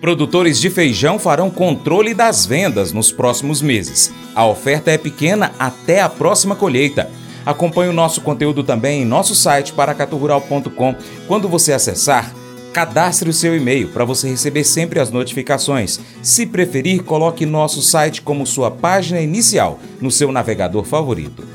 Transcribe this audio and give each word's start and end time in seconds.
Produtores 0.00 0.58
de 0.58 0.70
feijão 0.70 1.18
farão 1.18 1.50
controle 1.50 2.14
das 2.14 2.46
vendas 2.46 2.90
nos 2.90 3.12
próximos 3.12 3.60
meses. 3.60 4.10
A 4.34 4.46
oferta 4.46 4.90
é 4.90 4.96
pequena 4.96 5.52
até 5.58 6.00
a 6.00 6.08
próxima 6.08 6.56
colheita. 6.56 7.10
Acompanhe 7.44 7.90
o 7.90 7.94
nosso 7.94 8.22
conteúdo 8.22 8.64
também 8.64 9.02
em 9.02 9.04
nosso 9.04 9.34
site 9.34 9.74
paracaturural.com. 9.74 10.94
Quando 11.28 11.48
você 11.48 11.74
acessar, 11.74 12.34
cadastre 12.72 13.28
o 13.28 13.32
seu 13.32 13.54
e-mail 13.54 13.88
para 13.88 14.04
você 14.04 14.28
receber 14.28 14.64
sempre 14.64 15.00
as 15.00 15.10
notificações. 15.10 16.00
Se 16.22 16.46
preferir, 16.46 17.02
coloque 17.02 17.44
nosso 17.44 17.82
site 17.82 18.22
como 18.22 18.46
sua 18.46 18.70
página 18.70 19.20
inicial 19.20 19.78
no 20.00 20.10
seu 20.10 20.32
navegador 20.32 20.84
favorito. 20.84 21.46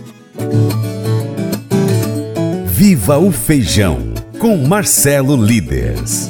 Viva 2.67 3.17
o 3.17 3.31
Feijão 3.31 4.13
com 4.39 4.57
Marcelo 4.57 5.35
Líderes. 5.35 6.29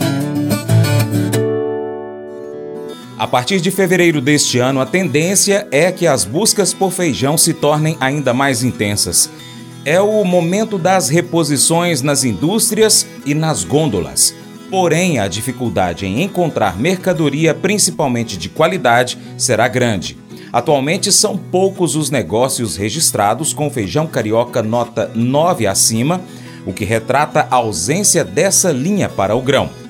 A 3.18 3.25
partir 3.25 3.61
de 3.61 3.71
fevereiro 3.71 4.19
deste 4.19 4.60
ano, 4.60 4.82
a 4.82 4.86
tendência 4.86 5.65
é 5.71 5.89
que 5.89 6.06
as 6.06 6.25
buscas 6.25 6.73
por 6.73 6.92
feijão 6.92 7.37
se 7.37 7.54
tornem 7.54 7.96
ainda 8.01 8.33
mais 8.33 8.61
intensas. 8.61 9.29
É 9.86 10.01
o 10.01 10.25
momento 10.25 10.78
das 10.78 11.07
reposições 11.07 12.01
nas 12.01 12.25
indústrias 12.25 13.07
e 13.25 13.33
nas 13.33 13.64
gôndolas. 13.64 14.36
Porém, 14.70 15.18
a 15.18 15.29
dificuldade 15.29 16.06
em 16.06 16.23
encontrar 16.23 16.78
mercadoria, 16.78 17.54
principalmente 17.54 18.36
de 18.36 18.50
qualidade, 18.50 19.18
será 19.37 19.70
grande. 19.70 20.18
Atualmente 20.51 21.09
são 21.09 21.37
poucos 21.37 21.95
os 21.95 22.09
negócios 22.09 22.75
registrados 22.75 23.54
com 23.54 23.70
feijão 23.70 24.07
carioca 24.07 24.61
nota 24.61 25.09
9 25.15 25.68
acima, 25.68 26.20
o 26.65 26.73
que 26.73 26.84
retrata 26.84 27.47
a 27.50 27.56
ausência 27.56 28.25
dessa 28.25 28.73
linha 28.73 29.07
para 29.07 29.36
o 29.36 29.42
grão. 29.42 29.85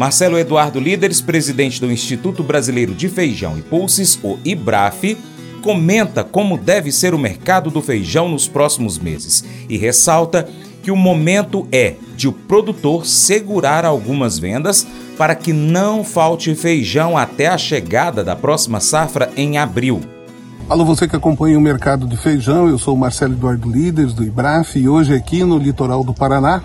Marcelo 0.00 0.38
Eduardo 0.38 0.80
Líderes, 0.80 1.20
presidente 1.20 1.78
do 1.78 1.92
Instituto 1.92 2.42
Brasileiro 2.42 2.94
de 2.94 3.06
Feijão 3.06 3.58
e 3.58 3.60
Pulses, 3.60 4.18
o 4.22 4.38
IBRAF, 4.42 5.14
comenta 5.60 6.24
como 6.24 6.56
deve 6.56 6.90
ser 6.90 7.12
o 7.12 7.18
mercado 7.18 7.70
do 7.70 7.82
feijão 7.82 8.26
nos 8.26 8.48
próximos 8.48 8.98
meses 8.98 9.44
e 9.68 9.76
ressalta 9.76 10.48
que 10.82 10.90
o 10.90 10.96
momento 10.96 11.68
é 11.70 11.96
de 12.16 12.26
o 12.26 12.32
produtor 12.32 13.04
segurar 13.04 13.84
algumas 13.84 14.38
vendas 14.38 14.86
para 15.18 15.34
que 15.34 15.52
não 15.52 16.02
falte 16.02 16.54
feijão 16.54 17.18
até 17.18 17.48
a 17.48 17.58
chegada 17.58 18.24
da 18.24 18.34
próxima 18.34 18.80
safra 18.80 19.30
em 19.36 19.58
abril. 19.58 20.00
Alô, 20.66 20.82
você 20.82 21.06
que 21.06 21.16
acompanha 21.16 21.58
o 21.58 21.60
mercado 21.60 22.06
de 22.06 22.16
feijão, 22.16 22.66
eu 22.66 22.78
sou 22.78 22.94
o 22.94 22.98
Marcelo 22.98 23.34
Eduardo 23.34 23.68
Líderes 23.68 24.14
do 24.14 24.24
IBRAF 24.24 24.78
e 24.78 24.88
hoje 24.88 25.14
aqui 25.14 25.44
no 25.44 25.58
litoral 25.58 26.02
do 26.02 26.14
Paraná, 26.14 26.62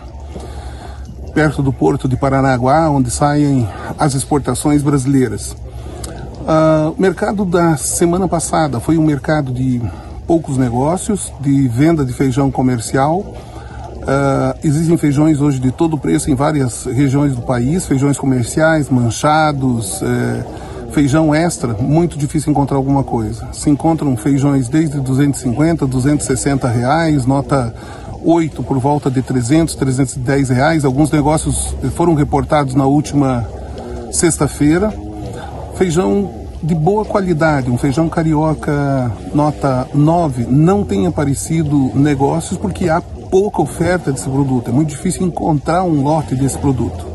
perto 1.35 1.61
do 1.61 1.73
porto 1.73 2.07
de 2.07 2.15
Paranaguá, 2.15 2.89
onde 2.89 3.11
saem 3.11 3.67
as 3.99 4.15
exportações 4.15 4.81
brasileiras. 4.81 5.51
Uh, 5.51 6.95
o 6.97 7.01
mercado 7.01 7.43
da 7.43 7.75
semana 7.75 8.25
passada 8.25 8.79
foi 8.79 8.97
um 8.97 9.03
mercado 9.03 9.51
de 9.51 9.81
poucos 10.25 10.57
negócios, 10.57 11.33
de 11.41 11.67
venda 11.67 12.05
de 12.05 12.13
feijão 12.13 12.49
comercial. 12.49 13.17
Uh, 13.17 14.57
existem 14.63 14.95
feijões 14.95 15.41
hoje 15.41 15.59
de 15.59 15.71
todo 15.71 15.97
preço 15.97 16.31
em 16.31 16.35
várias 16.35 16.85
regiões 16.85 17.35
do 17.35 17.41
país, 17.41 17.85
feijões 17.85 18.17
comerciais, 18.17 18.89
manchados, 18.89 20.01
eh, 20.03 20.43
feijão 20.91 21.35
extra, 21.35 21.73
muito 21.73 22.17
difícil 22.17 22.51
encontrar 22.51 22.77
alguma 22.77 23.03
coisa. 23.03 23.49
Se 23.51 23.69
encontram 23.69 24.15
feijões 24.15 24.69
desde 24.69 24.99
250, 24.99 25.85
260 25.85 26.69
reais, 26.69 27.25
nota 27.25 27.73
8 28.25 28.63
por 28.63 28.79
volta 28.79 29.11
de 29.11 29.21
300, 29.21 29.75
310 29.75 30.49
reais. 30.49 30.83
Alguns 30.83 31.11
negócios 31.11 31.75
foram 31.95 32.15
reportados 32.15 32.73
na 32.73 32.85
última 32.85 33.47
sexta-feira. 34.11 34.91
Feijão 35.75 36.45
de 36.63 36.73
boa 36.73 37.05
qualidade, 37.05 37.69
um 37.69 37.77
feijão 37.77 38.09
carioca 38.09 39.11
nota 39.33 39.87
9, 39.93 40.47
não 40.49 40.83
tem 40.83 41.05
aparecido 41.05 41.91
negócios 41.93 42.57
porque 42.57 42.89
há 42.89 42.99
pouca 43.29 43.61
oferta 43.61 44.11
desse 44.11 44.27
produto. 44.27 44.69
É 44.69 44.73
muito 44.73 44.89
difícil 44.89 45.27
encontrar 45.27 45.83
um 45.83 46.01
lote 46.01 46.33
desse 46.33 46.57
produto. 46.57 47.05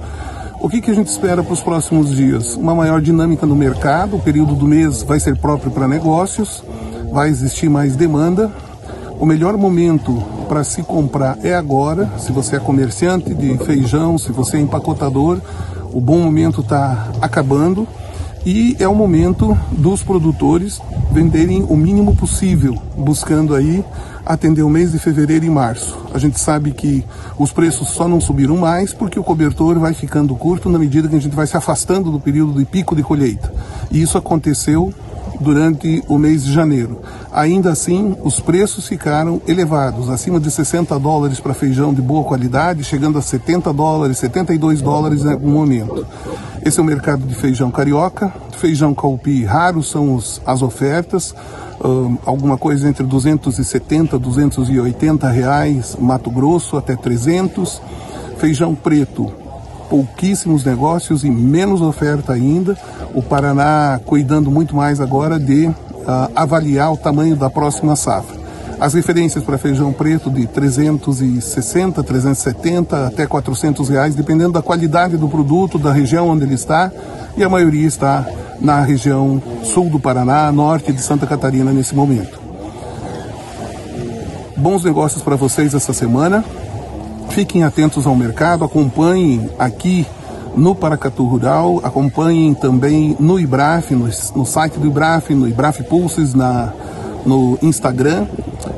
O 0.61 0.69
que, 0.69 0.81
que 0.81 0.91
a 0.91 0.95
gente 0.95 1.09
espera 1.09 1.43
para 1.43 1.55
os 1.55 1.63
próximos 1.63 2.15
dias? 2.15 2.55
Uma 2.55 2.75
maior 2.75 3.01
dinâmica 3.01 3.47
no 3.47 3.57
mercado, 3.57 4.17
o 4.17 4.21
período 4.21 4.55
do 4.55 4.69
mês 4.69 5.03
vai 5.03 5.19
ser 5.19 5.37
próprio 5.37 5.73
para 5.73 5.89
negócios, 5.89 6.63
vai 7.11 7.31
existir 7.31 7.69
mais 7.69 7.97
demanda. 7.97 8.53
O 9.21 9.27
melhor 9.27 9.55
momento 9.59 10.17
para 10.49 10.65
se 10.65 10.83
comprar 10.83 11.39
é 11.45 11.55
agora. 11.55 12.11
Se 12.19 12.33
você 12.33 12.57
é 12.57 12.59
comerciante 12.59 13.35
de 13.35 13.59
feijão, 13.59 14.17
se 14.17 14.33
você 14.33 14.57
é 14.57 14.61
empacotador, 14.61 15.39
o 15.93 16.01
bom 16.01 16.21
momento 16.21 16.63
está 16.63 17.07
acabando 17.21 17.87
e 18.47 18.75
é 18.79 18.89
o 18.89 18.95
momento 18.95 19.55
dos 19.73 20.03
produtores 20.03 20.81
venderem 21.13 21.63
o 21.69 21.77
mínimo 21.77 22.17
possível, 22.17 22.81
buscando 22.97 23.55
aí 23.55 23.85
atender 24.25 24.63
o 24.63 24.71
mês 24.71 24.93
de 24.93 24.99
fevereiro 24.99 25.45
e 25.45 25.51
março. 25.51 25.99
A 26.15 26.19
gente 26.19 26.41
sabe 26.41 26.73
que 26.73 27.05
os 27.39 27.53
preços 27.53 27.89
só 27.91 28.09
não 28.09 28.23
subiram 28.23 28.57
mais 28.57 28.95
porque 28.95 29.21
o 29.21 29.25
cobertor 29.25 29.79
vai 29.79 29.93
ficando 29.93 30.35
curto 30.35 30.71
na 30.71 30.79
medida 30.79 31.09
que 31.09 31.17
a 31.17 31.21
gente 31.21 31.37
vai 31.37 31.47
se 31.47 31.59
afastando 31.59 32.11
do 32.11 32.19
período 32.19 32.59
de 32.59 32.65
pico 32.65 32.97
de 32.97 33.03
colheita. 33.03 33.53
E 33.91 34.01
isso 34.01 34.17
aconteceu 34.17 34.95
durante 35.41 36.05
o 36.07 36.19
mês 36.19 36.45
de 36.45 36.53
janeiro. 36.53 37.01
Ainda 37.33 37.73
assim, 37.73 38.15
os 38.23 38.39
preços 38.39 38.87
ficaram 38.87 39.41
elevados, 39.49 40.11
acima 40.11 40.39
de 40.39 40.51
60 40.51 40.99
dólares 40.99 41.41
para 41.41 41.55
feijão 41.55 41.93
de 41.95 42.03
boa 42.03 42.23
qualidade, 42.23 42.85
chegando 42.85 43.19
a 43.19 43.23
70 43.23 43.73
dólares, 43.73 44.19
72 44.19 44.83
dólares 44.83 45.25
em 45.25 45.33
algum 45.33 45.51
momento. 45.51 46.07
Esse 46.65 46.79
é 46.79 46.83
o 46.83 46.87
mercado 46.87 47.27
de 47.27 47.35
feijão 47.35 47.71
carioca. 47.71 48.33
Feijão 48.59 48.95
calpi 48.95 49.45
raro 49.45 49.83
são 49.83 50.15
os, 50.15 50.43
as 50.45 50.61
ofertas. 50.61 51.35
Um, 51.83 52.19
alguma 52.27 52.59
coisa 52.59 52.87
entre 52.87 53.05
270 53.07 54.17
e 54.17 54.19
280 54.19 55.29
reais, 55.31 55.97
Mato 55.99 56.31
Grosso 56.31 56.77
até 56.77 56.95
300. 56.95 57.81
Feijão 58.37 58.75
preto 58.75 59.40
pouquíssimos 59.91 60.65
negócios 60.65 61.25
e 61.25 61.31
menos 61.31 61.83
oferta 61.83 62.33
ainda. 62.33 62.79
O 63.13 63.21
Paraná 63.21 64.01
cuidando 64.07 64.51
muito 64.51 64.75
mais 64.75 65.01
agora 65.01 65.39
de 65.39 65.67
uh, 65.67 65.75
avaliar 66.35 66.93
o 66.93 66.97
tamanho 66.97 67.35
da 67.35 67.51
próxima 67.51 67.97
safra. 67.97 68.39
As 68.79 68.95
referências 68.95 69.45
para 69.45 69.59
feijão 69.59 69.93
preto 69.93 70.31
de 70.31 70.47
360, 70.47 72.03
370 72.03 73.09
até 73.09 73.27
400 73.27 73.89
reais, 73.91 74.15
dependendo 74.15 74.53
da 74.53 74.63
qualidade 74.63 75.19
do 75.19 75.29
produto, 75.29 75.79
da 75.79 75.93
região 75.93 76.29
onde 76.29 76.45
ele 76.45 76.55
está, 76.55 76.91
e 77.37 77.45
a 77.45 77.49
maioria 77.49 77.87
está 77.87 78.27
na 78.59 78.81
região 78.81 79.43
sul 79.65 79.91
do 79.91 80.01
Paraná, 80.01 80.51
norte 80.51 80.93
de 80.93 81.03
Santa 81.03 81.27
Catarina 81.27 81.73
nesse 81.73 81.95
momento. 81.95 82.41
Bons 84.57 84.85
negócios 84.85 85.23
para 85.23 85.37
vocês 85.37 85.75
essa 85.75 85.93
semana. 85.93 86.45
Fiquem 87.31 87.63
atentos 87.63 88.07
ao 88.07 88.17
mercado, 88.17 88.65
acompanhem 88.65 89.49
aqui 89.59 90.07
no 90.57 90.75
Paracatu 90.75 91.25
Rural, 91.25 91.81
acompanhem 91.85 92.53
também 92.55 93.17
no 93.21 93.39
IBRAF, 93.39 93.95
no, 93.95 94.09
no 94.35 94.45
site 94.45 94.79
do 94.79 94.87
IBRAF, 94.87 95.33
no 95.33 95.49
IBRAF 95.49 95.85
Pulses, 95.85 96.35
na, 96.35 96.73
no 97.25 97.57
Instagram. 97.63 98.27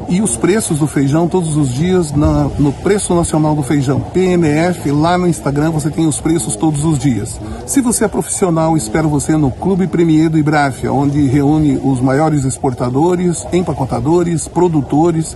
E 0.09 0.21
os 0.21 0.37
preços 0.37 0.79
do 0.79 0.87
feijão 0.87 1.27
todos 1.27 1.57
os 1.57 1.73
dias 1.73 2.13
na, 2.13 2.51
no 2.59 2.73
Preço 2.73 3.15
Nacional 3.15 3.55
do 3.55 3.63
Feijão, 3.63 4.01
PNF, 4.01 4.91
lá 4.91 5.17
no 5.17 5.27
Instagram 5.27 5.71
você 5.71 5.89
tem 5.89 6.07
os 6.07 6.21
preços 6.21 6.55
todos 6.55 6.85
os 6.85 6.99
dias. 6.99 7.41
Se 7.67 7.81
você 7.81 8.05
é 8.05 8.09
profissional, 8.09 8.77
espero 8.77 9.09
você 9.09 9.35
no 9.35 9.51
Clube 9.51 9.87
Premier 9.87 10.29
do 10.29 10.39
IBRAF, 10.39 10.87
onde 10.89 11.27
reúne 11.27 11.81
os 11.83 12.01
maiores 12.01 12.45
exportadores, 12.45 13.47
empacotadores, 13.51 14.47
produtores 14.47 15.35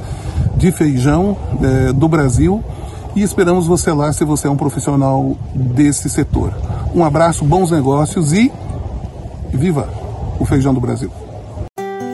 de 0.56 0.71
feijão 0.71 1.37
eh, 1.62 1.93
do 1.94 2.06
Brasil 2.06 2.62
e 3.16 3.22
esperamos 3.22 3.66
você 3.66 3.91
lá 3.93 4.12
se 4.12 4.25
você 4.25 4.47
é 4.47 4.50
um 4.50 4.56
profissional 4.56 5.37
desse 5.54 6.09
setor. 6.10 6.53
Um 6.94 7.03
abraço, 7.03 7.44
bons 7.44 7.71
negócios 7.71 8.34
e 8.34 8.53
viva 9.53 9.89
o 10.39 10.45
feijão 10.45 10.74
do 10.74 10.80
Brasil. 10.80 11.10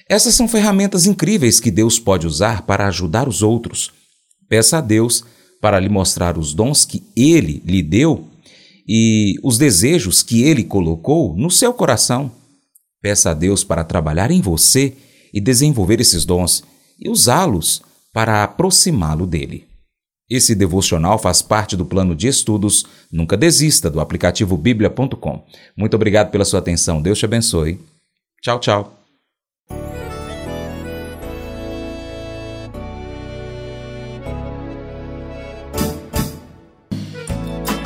Essas 0.08 0.34
são 0.34 0.48
ferramentas 0.48 1.06
incríveis 1.06 1.60
que 1.60 1.70
Deus 1.70 1.98
pode 1.98 2.26
usar 2.26 2.62
para 2.62 2.86
ajudar 2.88 3.28
os 3.28 3.42
outros. 3.42 3.92
Peça 4.48 4.78
a 4.78 4.80
Deus 4.80 5.24
para 5.60 5.78
lhe 5.78 5.88
mostrar 5.88 6.36
os 6.36 6.52
dons 6.52 6.84
que 6.84 7.02
Ele 7.16 7.62
lhe 7.64 7.82
deu 7.82 8.28
e 8.88 9.34
os 9.44 9.56
desejos 9.56 10.22
que 10.22 10.42
Ele 10.42 10.64
colocou 10.64 11.36
no 11.36 11.50
seu 11.50 11.72
coração. 11.72 12.32
Peça 13.00 13.30
a 13.30 13.34
Deus 13.34 13.62
para 13.62 13.84
trabalhar 13.84 14.30
em 14.30 14.40
você 14.40 14.94
e 15.32 15.40
desenvolver 15.40 16.00
esses 16.00 16.24
dons 16.24 16.64
e 16.98 17.08
usá-los 17.08 17.82
para 18.12 18.42
aproximá-lo 18.42 19.26
dele. 19.26 19.70
Esse 20.28 20.54
devocional 20.54 21.18
faz 21.18 21.42
parte 21.42 21.76
do 21.76 21.84
plano 21.84 22.14
de 22.14 22.28
estudos 22.28 22.86
Nunca 23.10 23.36
Desista 23.36 23.90
do 23.90 24.00
aplicativo 24.00 24.56
bíblia.com. 24.56 25.44
Muito 25.76 25.94
obrigado 25.94 26.30
pela 26.30 26.44
sua 26.44 26.60
atenção. 26.60 27.02
Deus 27.02 27.18
te 27.18 27.24
abençoe. 27.24 27.80
Tchau, 28.40 28.60
tchau. 28.60 28.99